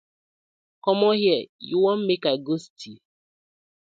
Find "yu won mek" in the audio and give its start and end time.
1.69-2.23